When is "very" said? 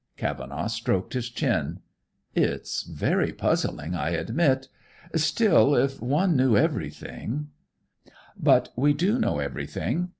2.81-3.31